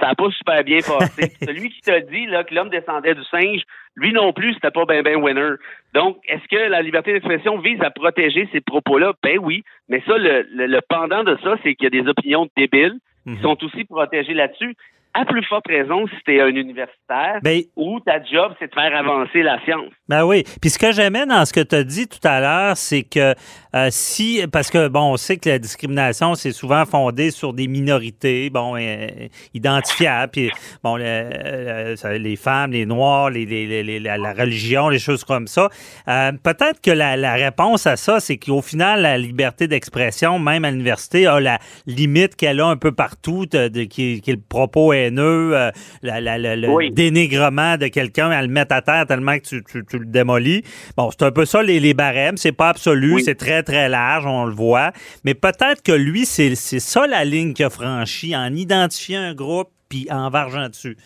ça 0.00 0.08
n'a 0.08 0.14
pas 0.14 0.30
super 0.30 0.64
bien 0.64 0.78
passé. 0.78 1.32
Celui 1.44 1.70
qui 1.70 1.80
t'a 1.82 2.00
dit 2.00 2.26
là, 2.26 2.44
que 2.44 2.54
l'homme 2.54 2.70
descendait 2.70 3.14
du 3.14 3.24
singe, 3.24 3.62
lui 3.96 4.12
non 4.12 4.32
plus, 4.32 4.54
c'était 4.54 4.70
pas 4.70 4.84
ben 4.86 5.02
ben 5.02 5.16
winner. 5.22 5.54
Donc, 5.94 6.18
est-ce 6.28 6.46
que 6.48 6.68
la 6.70 6.80
liberté 6.82 7.12
d'expression 7.12 7.58
vise 7.58 7.80
à 7.82 7.90
protéger 7.90 8.48
ces 8.52 8.60
propos-là? 8.60 9.12
Ben 9.22 9.38
oui. 9.40 9.62
Mais 9.88 10.02
ça, 10.06 10.16
le, 10.16 10.46
le, 10.54 10.66
le 10.66 10.80
pendant 10.88 11.22
de 11.24 11.36
ça, 11.42 11.56
c'est 11.62 11.74
qu'il 11.74 11.92
y 11.92 11.98
a 11.98 12.02
des 12.02 12.08
opinions 12.08 12.48
débiles 12.56 12.94
qui 13.24 13.30
Mhm. 13.32 13.42
sont 13.42 13.62
aussi 13.64 13.84
protégées 13.84 14.32
là-dessus. 14.34 14.74
À 15.12 15.24
plus 15.24 15.42
forte 15.44 15.66
raison 15.66 16.06
si 16.06 16.14
t'es 16.24 16.40
un 16.40 16.54
universitaire 16.54 17.40
Ben, 17.42 17.62
où 17.74 17.98
ta 17.98 18.22
job, 18.22 18.54
c'est 18.60 18.68
de 18.68 18.74
faire 18.74 18.96
avancer 18.96 19.42
la 19.42 19.60
science. 19.64 19.90
Ben 20.08 20.24
oui. 20.24 20.44
Puis 20.60 20.70
ce 20.70 20.78
que 20.78 20.92
j'aimais 20.92 21.26
dans 21.26 21.44
ce 21.44 21.52
que 21.52 21.60
tu 21.60 21.74
as 21.74 21.82
dit 21.82 22.06
tout 22.08 22.24
à 22.26 22.40
l'heure, 22.40 22.76
c'est 22.76 23.02
que 23.02 23.34
euh, 23.74 23.88
si, 23.90 24.42
parce 24.50 24.70
que 24.70 24.88
bon, 24.88 25.12
on 25.12 25.16
sait 25.16 25.36
que 25.36 25.48
la 25.48 25.58
discrimination, 25.58 26.34
c'est 26.34 26.52
souvent 26.52 26.84
fondé 26.86 27.30
sur 27.30 27.52
des 27.52 27.68
minorités, 27.68 28.50
bon, 28.50 28.76
euh, 28.76 29.06
identifiables, 29.54 30.30
puis 30.32 30.50
bon, 30.82 30.96
le- 30.96 32.18
les 32.18 32.36
femmes, 32.36 32.72
les 32.72 32.86
noirs, 32.86 33.30
les, 33.30 33.44
les- 33.46 33.66
les- 33.66 33.82
les- 33.82 34.00
la, 34.00 34.18
la 34.18 34.32
religion, 34.32 34.88
les 34.88 34.98
choses 34.98 35.24
comme 35.24 35.46
ça. 35.46 35.68
Euh, 36.08 36.32
Peut-être 36.42 36.80
que 36.80 36.90
la, 36.90 37.16
la 37.16 37.34
réponse 37.34 37.86
à 37.86 37.96
ça, 37.96 38.18
c'est 38.20 38.38
qu'au 38.38 38.62
final, 38.62 39.02
la 39.02 39.18
liberté 39.18 39.68
d'expression, 39.68 40.38
même 40.38 40.64
à 40.64 40.70
l'université, 40.70 41.26
a 41.26 41.38
la 41.40 41.58
limite 41.86 42.36
qu'elle 42.36 42.60
a 42.60 42.66
un 42.66 42.76
peu 42.76 42.92
partout, 42.92 43.46
de, 43.46 43.68
de- 43.68 43.84
qui, 43.84 44.20
qui 44.20 44.30
est 44.30 44.34
le 44.34 44.40
propos 44.48 44.92
haineux, 44.92 45.56
euh, 45.56 45.70
la- 46.02 46.20
le 46.38 46.68
Oui. 46.68 46.90
dénigrement 46.90 47.76
de 47.76 47.88
quelqu'un 47.88 48.30
à 48.30 48.42
le 48.42 48.48
mettre 48.48 48.74
à 48.74 48.82
terre 48.82 49.06
tellement 49.06 49.36
que 49.38 49.44
tu, 49.46 49.62
tu- 49.64 49.84
tu 49.88 49.98
le 49.98 50.06
démolis. 50.06 50.62
Bon, 50.96 51.10
c'est 51.10 51.24
un 51.24 51.30
peu 51.30 51.44
ça 51.44 51.62
les, 51.62 51.80
les 51.80 51.94
barèmes. 51.94 52.36
C'est 52.36 52.52
pas 52.52 52.68
absolu, 52.70 53.14
Oui. 53.16 53.22
c'est 53.24 53.34
très 53.34 53.59
très 53.62 53.88
large, 53.88 54.26
on 54.26 54.44
le 54.44 54.52
voit. 54.54 54.92
Mais 55.24 55.34
peut-être 55.34 55.82
que 55.82 55.92
lui, 55.92 56.26
c'est 56.26 56.54
ça 56.54 57.06
la 57.06 57.24
ligne 57.24 57.52
qu'il 57.54 57.64
a 57.64 57.70
franchie 57.70 58.36
en 58.36 58.54
identifiant 58.54 59.20
un 59.20 59.34
groupe 59.34 59.68
puis 59.88 60.06
en 60.10 60.30
vargeant 60.30 60.68
dessus. 60.68 60.96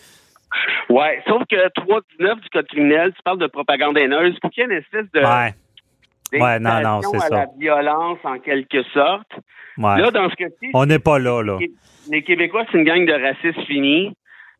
Ouais, 0.89 1.21
sauf 1.27 1.43
que 1.49 1.67
319 1.75 2.39
du 2.41 2.49
Code 2.49 2.67
criminel, 2.67 3.11
tu 3.15 3.21
parles 3.23 3.39
de 3.39 3.47
propagande 3.47 3.97
haineuse, 3.97 4.37
pour 4.39 4.51
qu'il 4.51 4.61
y 4.61 4.65
ait 4.65 4.69
une 4.69 4.77
espèce 4.79 5.11
de 5.13 5.19
Ouais, 5.19 5.53
Ouais, 6.39 6.59
non, 6.59 6.81
non, 6.81 7.01
c'est 7.01 7.19
ça. 7.19 7.29
la 7.29 7.45
violence 7.59 8.19
en 8.23 8.39
quelque 8.39 8.83
sorte. 8.93 9.31
ouais. 9.77 10.01
Là, 10.01 10.11
dans 10.11 10.29
ce 10.29 10.35
cas-ci, 10.35 10.69
On 10.73 10.85
n'est 10.85 10.99
pas 10.99 11.19
là, 11.19 11.41
là. 11.43 11.57
les 12.09 12.23
Québécois, 12.23 12.65
c'est 12.71 12.77
une 12.77 12.83
gang 12.83 13.05
de 13.05 13.13
racistes 13.13 13.65
finis. 13.67 14.13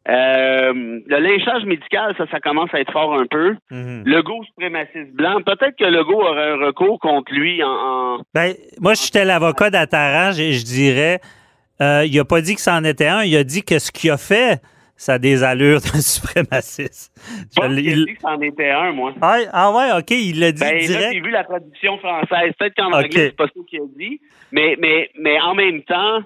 Euh, 0.08 0.72
le 1.08 1.18
lynchage 1.20 1.66
médical, 1.66 2.14
ça, 2.18 2.26
ça 2.30 2.40
commence 2.40 2.72
à 2.74 2.80
être 2.80 2.92
fort 2.92 3.16
un 3.20 3.26
peu. 3.26 3.56
Mhm. 3.72 4.04
Le 4.06 4.22
go 4.22 4.44
suprémaciste 4.46 5.12
blanc, 5.14 5.42
peut-être 5.44 5.76
que 5.78 5.86
le 5.86 6.04
go 6.04 6.22
aurait 6.22 6.52
un 6.52 6.58
recours 6.58 7.00
contre 7.00 7.34
lui 7.34 7.64
en. 7.64 7.70
en- 7.70 8.20
Ben, 8.34 8.54
moi, 8.80 8.94
j'étais 8.94 9.26
l'avocat 9.26 9.70
d'Attaran, 9.72 10.32
je, 10.32 10.52
je 10.52 10.64
dirais, 10.64 11.20
euh, 11.82 12.04
il 12.06 12.20
a 12.20 12.26
pas 12.26 12.42
dit 12.42 12.54
que 12.56 12.62
c'en 12.62 12.84
était 12.84 13.08
un, 13.08 13.24
il 13.24 13.36
a 13.36 13.44
dit 13.44 13.64
que 13.64 13.80
ce 13.80 13.92
qu'il 13.92 14.12
a 14.12 14.18
fait, 14.18 14.62
ça 14.96 15.14
a 15.14 15.18
des 15.20 15.44
allures 15.44 15.80
d'un 15.82 16.00
suprémaciste. 16.02 17.12
Je 17.56 17.62
qu'il 17.62 17.64
a 17.64 17.68
il- 17.92 18.06
dit 18.06 18.14
que 18.14 18.22
c'en 18.22 18.40
était 18.42 18.70
un, 18.70 18.92
moi. 18.92 19.12
Ah, 19.22 19.38
ah 19.52 19.72
ouais, 19.72 20.00
OK, 20.00 20.12
il 20.12 20.40
l'a 20.40 20.52
dit 20.52 20.62
Ben, 20.62 20.74
là, 20.74 20.80
j'ai 20.82 20.88
direct. 20.88 21.26
vu 21.26 21.32
la 21.32 21.44
traduction 21.44 21.98
française. 21.98 22.54
Peut-être 22.60 22.76
qu'en 22.76 22.92
anglais, 22.94 23.10
c'est 23.12 23.36
pas 23.36 23.46
ça 23.48 23.60
qu'il 23.68 23.80
a 23.80 23.86
dit. 23.98 24.22
Mais, 24.52 24.78
mais, 24.80 25.10
mais 25.20 25.40
en 25.42 25.56
même 25.56 25.82
temps, 25.82 26.20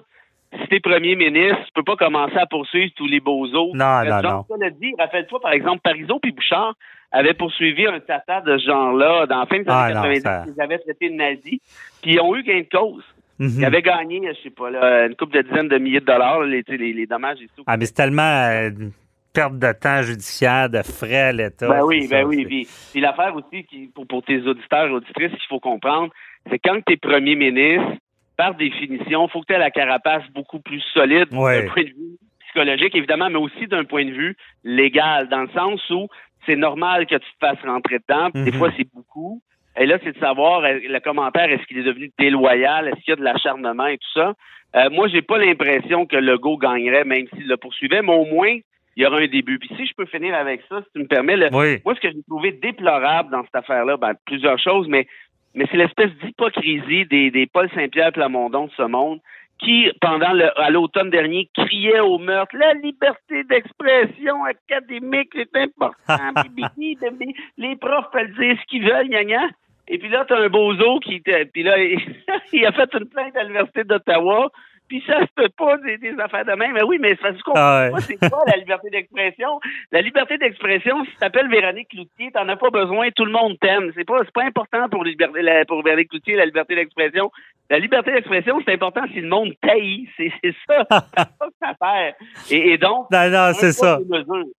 si 0.52 0.66
t'es 0.68 0.80
premier 0.80 1.14
ministre, 1.16 1.58
tu 1.66 1.72
peux 1.74 1.82
pas 1.84 1.96
commencer 1.96 2.36
à 2.36 2.46
poursuivre 2.46 2.90
tous 2.96 3.06
les 3.06 3.20
beaux 3.20 3.46
autres. 3.46 3.76
Non, 3.76 4.04
non, 4.04 4.22
non. 4.22 4.44
Paul 4.44 4.58
l'a 4.60 4.70
dit. 4.70 4.92
Rappelle-toi, 4.98 5.40
par 5.40 5.52
exemple, 5.52 5.80
Parizeau 5.82 6.18
puis 6.18 6.32
Bouchard 6.32 6.74
avaient 7.12 7.34
poursuivi 7.34 7.86
un 7.86 8.00
tata 8.00 8.40
de 8.40 8.58
ce 8.58 8.66
genre-là 8.66 9.26
dans 9.26 9.40
la 9.40 9.46
fin 9.46 9.58
des 9.58 9.64
Ah, 9.68 9.84
années 9.84 9.94
non, 9.94 10.00
90. 10.02 10.20
ça- 10.22 10.44
Ils 10.56 10.60
avaient 10.60 10.78
traité 10.78 11.08
de 11.10 11.14
nazis. 11.14 11.60
Puis 12.02 12.12
ils 12.14 12.20
ont 12.20 12.34
eu 12.36 12.42
gain 12.42 12.60
de 12.60 12.68
cause. 12.76 13.04
Mhm. 13.38 13.48
Ils 13.58 13.64
avaient 13.64 13.82
gagné, 13.82 14.20
je 14.36 14.42
sais 14.42 14.50
pas, 14.50 14.70
là, 14.70 15.06
une 15.06 15.16
couple 15.16 15.36
de 15.36 15.42
dizaines 15.42 15.68
de 15.68 15.78
milliers 15.78 16.00
de 16.00 16.04
dollars, 16.04 16.42
les, 16.42 16.62
les, 16.68 16.92
les 16.92 17.06
dommages 17.06 17.38
et 17.40 17.48
tout. 17.56 17.62
Ah, 17.66 17.76
mais 17.76 17.86
c'est 17.86 17.94
tellement 17.94 18.22
euh, 18.22 18.68
une 18.70 18.92
perte 19.32 19.58
de 19.58 19.72
temps 19.72 20.02
judiciaire, 20.02 20.68
de 20.68 20.82
frais 20.82 21.16
à 21.28 21.32
l'État. 21.32 21.68
Ben 21.68 21.82
oui, 21.84 22.06
ben 22.10 22.22
ça, 22.22 22.26
oui. 22.26 22.66
puis 22.92 23.00
l'affaire 23.00 23.34
aussi, 23.34 23.64
qui, 23.64 23.90
pour, 23.94 24.06
pour 24.06 24.22
tes 24.24 24.42
auditeurs 24.42 24.88
et 24.88 24.90
auditrices, 24.90 25.30
qu'il 25.30 25.48
faut 25.48 25.60
comprendre, 25.60 26.10
c'est 26.50 26.58
quand 26.58 26.78
tu 26.86 26.92
es 26.92 26.96
premier 26.96 27.34
ministre, 27.36 27.92
par 28.40 28.54
définition, 28.54 29.26
il 29.26 29.30
faut 29.30 29.40
que 29.42 29.46
tu 29.48 29.52
aies 29.52 29.58
la 29.58 29.70
carapace 29.70 30.22
beaucoup 30.32 30.60
plus 30.60 30.80
solide 30.94 31.28
Ouais. 31.32 31.62
d'un 31.62 31.70
point 31.72 31.82
de 31.82 31.88
vue 31.88 32.16
psychologique, 32.46 32.94
évidemment, 32.94 33.28
mais 33.28 33.36
aussi 33.38 33.66
d'un 33.66 33.84
point 33.84 34.06
de 34.06 34.12
vue 34.12 34.34
légal, 34.64 35.28
dans 35.28 35.42
le 35.42 35.50
sens 35.50 35.78
où 35.90 36.08
c'est 36.46 36.56
normal 36.56 37.04
que 37.06 37.16
tu 37.16 37.30
te 37.32 37.38
fasses 37.46 37.62
rentrer 37.64 37.98
dedans. 37.98 38.30
puis 38.30 38.44
Des 38.44 38.52
Mhm. 38.52 38.56
fois, 38.58 38.70
c'est 38.78 38.88
beaucoup. 38.94 39.42
Et 39.78 39.84
là, 39.84 39.98
c'est 40.02 40.12
de 40.14 40.18
savoir, 40.18 40.62
le 40.62 40.98
commentaire, 41.00 41.50
est-ce 41.52 41.64
qu'il 41.66 41.78
est 41.78 41.82
devenu 41.82 42.10
déloyal? 42.18 42.88
Est-ce 42.88 43.00
qu'il 43.02 43.10
y 43.10 43.12
a 43.12 43.16
de 43.16 43.22
l'acharnement 43.22 43.86
et 43.86 43.98
tout 43.98 44.12
ça? 44.14 44.32
Euh, 44.76 44.88
moi, 44.90 45.06
j'ai 45.08 45.20
pas 45.22 45.36
l'impression 45.36 46.06
que 46.06 46.16
Legault 46.16 46.56
gagnerait, 46.56 47.04
même 47.04 47.26
s'il 47.34 47.46
le 47.46 47.58
poursuivait, 47.58 48.00
mais 48.00 48.12
au 48.14 48.24
moins, 48.24 48.54
il 48.96 49.02
y 49.02 49.06
aura 49.06 49.18
un 49.18 49.26
début. 49.26 49.58
Puis 49.58 49.70
si 49.76 49.86
je 49.86 49.92
peux 49.96 50.06
finir 50.06 50.34
avec 50.34 50.62
ça, 50.68 50.80
si 50.80 50.88
tu 50.94 51.00
me 51.02 51.06
permets, 51.06 51.36
le, 51.36 51.48
Oui. 51.52 51.78
moi, 51.84 51.94
ce 51.94 52.00
que 52.00 52.10
j'ai 52.10 52.22
trouvé 52.26 52.52
déplorable 52.52 53.30
dans 53.30 53.42
cette 53.44 53.54
affaire-là, 53.56 53.96
ben, 53.98 54.14
plusieurs 54.26 54.58
choses, 54.58 54.88
mais, 54.88 55.06
mais 55.54 55.66
c'est 55.70 55.76
l'espèce 55.76 56.10
d'hypocrisie 56.22 57.06
des, 57.06 57.30
des 57.30 57.46
Paul 57.46 57.68
Saint-Pierre 57.74 58.12
Plamondon 58.12 58.66
de 58.66 58.72
ce 58.76 58.82
monde 58.82 59.20
qui, 59.62 59.90
pendant 60.00 60.32
le, 60.32 60.58
à 60.58 60.70
l'automne 60.70 61.10
dernier, 61.10 61.50
criait 61.54 62.00
au 62.00 62.18
meurtre 62.18 62.56
La 62.56 62.74
liberté 62.74 63.44
d'expression 63.44 64.44
académique, 64.44 65.30
c'est 65.34 65.56
important. 65.56 65.96
Bibi, 66.56 66.96
bibi. 66.96 67.34
Les 67.58 67.76
profs 67.76 68.10
peuvent 68.10 68.32
dire 68.38 68.56
ce 68.60 68.66
qu'ils 68.66 68.84
veulent, 68.84 69.08
gna 69.08 69.24
gna. 69.24 69.48
Et 69.88 69.98
puis 69.98 70.08
là, 70.08 70.24
t'as 70.26 70.40
un 70.40 70.48
bozo 70.48 71.00
qui 71.00 71.20
puis 71.20 71.62
là, 71.62 71.76
il 72.52 72.66
a 72.66 72.72
fait 72.72 72.94
une 72.94 73.06
plainte 73.06 73.36
à 73.36 73.42
l'Université 73.42 73.84
d'Ottawa. 73.84 74.50
Puis 74.90 75.02
ça 75.06 75.20
se 75.20 75.26
peut 75.36 75.48
pas 75.56 75.76
des, 75.78 75.98
des 75.98 76.18
affaires 76.18 76.44
de 76.44 76.50
même. 76.52 76.72
Mais 76.72 76.82
oui, 76.82 76.98
mais 77.00 77.10
c'est 77.10 77.22
parce 77.22 77.40
qu'on 77.42 77.52
Ah 77.54 77.90
ouais. 77.92 78.00
c'est 78.00 78.18
quoi 78.28 78.42
la 78.48 78.56
liberté 78.56 78.90
d'expression? 78.90 79.60
La 79.92 80.02
liberté 80.02 80.36
d'expression, 80.36 81.04
si 81.04 81.12
tu 81.12 81.16
t'appelles 81.18 81.48
Véronique 81.48 81.88
Cloutier, 81.90 82.32
t'en 82.34 82.48
as 82.48 82.56
pas 82.56 82.70
besoin, 82.70 83.08
tout 83.14 83.24
le 83.24 83.30
monde 83.30 83.56
t'aime. 83.60 83.92
C'est 83.96 84.04
pas, 84.04 84.18
c'est 84.24 84.32
pas 84.34 84.42
important 84.44 84.88
pour, 84.90 85.04
liberté, 85.04 85.42
la- 85.42 85.64
pour 85.64 85.84
Véronique 85.84 86.10
Cloutier, 86.10 86.34
la 86.34 86.44
liberté 86.44 86.74
d'expression. 86.74 87.30
La 87.70 87.78
liberté 87.78 88.10
d'expression, 88.10 88.60
c'est 88.66 88.74
important 88.74 89.02
si 89.12 89.20
le 89.20 89.28
monde 89.28 89.52
taillit. 89.62 90.08
C'est, 90.16 90.32
ça. 90.66 90.84
c'est 90.90 91.20
ça 91.20 91.26
que 91.48 91.76
ça. 91.80 92.10
Et, 92.50 92.72
et 92.72 92.78
donc. 92.78 93.06
Non, 93.12 93.30
non, 93.30 93.52
c'est 93.54 93.70
ça. 93.70 94.00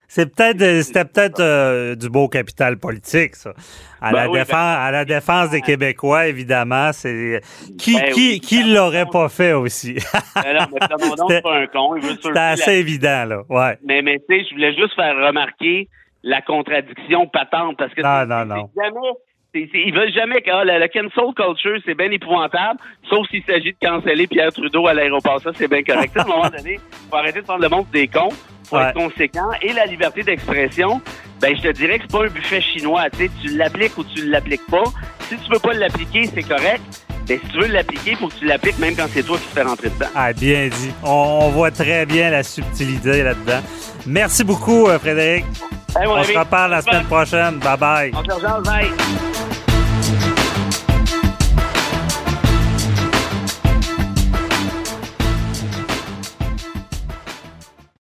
C'est 0.07 0.33
peut-être, 0.33 0.61
euh, 0.61 0.81
c'était 0.81 1.03
peut-être 1.03 1.41
euh, 1.41 1.95
du 1.95 2.09
beau 2.09 2.29
capital 2.29 2.77
politique, 2.77 3.35
ça. 3.35 3.53
À, 4.01 4.11
Ben 4.11 4.17
la, 4.23 4.29
oui, 4.29 4.39
défense, 4.39 4.49
ben- 4.51 4.57
à 4.79 4.91
la 4.91 5.05
défense 5.05 5.49
des 5.51 5.61
Québécois, 5.61 6.27
évidemment, 6.27 6.91
c'est 6.93 7.41
qui 7.77 7.95
Ben 7.95 8.11
qui 8.13 8.29
oui. 8.31 8.39
qui 8.39 8.63
l'aurait 8.63 9.05
pas 9.11 9.27
fait 9.29 9.51
aussi? 9.53 9.97
Mais 10.43 10.53
non, 10.59 10.65
mais 10.73 10.79
Plamondon, 10.87 11.27
c'est 11.29 11.41
pas 11.41 11.57
un 11.57 11.67
con. 11.67 11.95
La- 12.33 12.49
assez 12.49 12.73
évident 12.73 13.25
là, 13.25 13.41
ouais. 13.49 13.77
Mais, 13.83 14.01
mais 14.01 14.19
tu 14.19 14.25
sais, 14.39 14.45
je 14.49 14.55
voulais 14.55 14.73
juste 14.75 14.95
faire 14.95 15.15
remarquer 15.15 15.87
la 16.23 16.41
contradiction 16.41 17.27
patente 17.27 17.77
parce 17.77 17.93
que 17.93 18.01
Non, 18.01 18.25
non, 18.25 18.45
non. 18.45 18.69
jamais. 18.75 19.09
ils 19.53 19.93
veulent 19.93 20.13
jamais 20.13 20.41
que 20.41 20.51
ah, 20.51 20.63
la, 20.63 20.79
la 20.79 20.87
cancel 20.87 21.33
culture, 21.35 21.79
c'est 21.85 21.95
bien 21.95 22.11
épouvantable, 22.11 22.79
sauf 23.09 23.27
s'il 23.29 23.43
s'agit 23.43 23.73
de 23.73 23.77
canceller 23.87 24.27
Pierre 24.27 24.51
Trudeau 24.53 24.87
à 24.87 24.93
l'aéroport. 24.93 25.41
Ça, 25.41 25.51
c'est 25.55 25.67
bien 25.67 25.83
correct. 25.83 26.15
à 26.17 26.21
un 26.21 26.25
moment 26.25 26.49
donné, 26.49 26.79
faut 27.09 27.15
arrêter 27.17 27.41
de 27.41 27.45
prendre 27.45 27.61
le 27.63 27.69
monde 27.69 27.87
des 27.91 28.07
cons, 28.07 28.29
faut 28.65 28.77
Ouais. 28.77 28.83
être 28.89 28.93
conséquent. 28.93 29.49
Et 29.61 29.73
la 29.73 29.85
liberté 29.85 30.23
d'expression, 30.23 31.01
ben 31.41 31.53
je 31.57 31.61
te 31.61 31.67
dirais 31.73 31.97
que 31.99 32.05
c'est 32.07 32.17
pas 32.17 32.25
un 32.25 32.29
buffet 32.29 32.61
chinois. 32.61 33.09
Tu 33.09 33.49
l'appliques 33.57 33.97
ou 33.97 34.03
tu 34.05 34.29
l'appliques 34.29 34.65
pas. 34.69 34.83
Si 35.21 35.37
tu 35.37 35.49
peux 35.49 35.59
pas 35.59 35.73
l'appliquer, 35.73 36.25
c'est 36.27 36.43
correct. 36.43 36.81
Mais 37.29 37.39
si 37.43 37.51
tu 37.51 37.59
veux 37.59 37.67
l'appliquer, 37.67 38.15
faut 38.15 38.27
que 38.27 38.35
tu 38.35 38.45
l'appliques 38.45 38.79
même 38.79 38.95
quand 38.95 39.07
c'est 39.13 39.23
toi 39.23 39.37
qui 39.37 39.45
te 39.47 39.53
fais 39.53 39.63
rentrer 39.63 39.89
dedans. 39.89 40.07
Ah, 40.15 40.33
bien 40.33 40.67
dit. 40.67 40.91
On, 41.03 41.49
voit 41.49 41.71
très 41.71 42.05
bien 42.05 42.29
la 42.29 42.43
subtilité 42.43 43.23
là-dedans. 43.23 43.61
Merci 44.05 44.43
beaucoup, 44.43 44.87
euh, 44.87 44.99
Frédéric. 44.99 45.45
Hey, 45.97 46.07
On 46.07 46.15
ami. 46.15 46.25
se 46.33 46.37
reparle 46.37 46.71
la 46.71 46.81
semaine 46.81 47.05
prochaine. 47.05 47.59
Bye 47.59 47.77
bye. 47.77 48.11
On 48.13 48.23
se 48.23 48.31
rejoint, 48.35 48.61
bye. 48.61 49.30